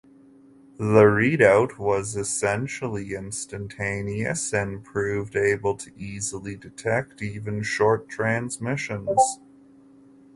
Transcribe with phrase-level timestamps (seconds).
[0.79, 9.37] The readout was essentially instantaneous and proved able to easily detect even short transmissions.